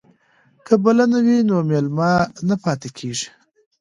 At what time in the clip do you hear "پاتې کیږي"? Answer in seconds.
2.63-3.27